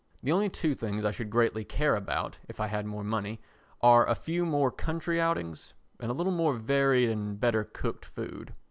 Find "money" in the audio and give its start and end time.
3.03-3.39